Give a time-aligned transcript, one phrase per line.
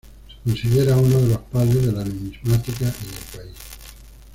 [0.33, 3.57] Se considera uno de los "padres" de la numismática en el país.